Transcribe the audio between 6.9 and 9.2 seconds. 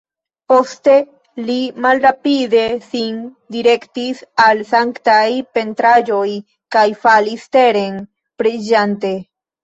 falis teren, preĝante.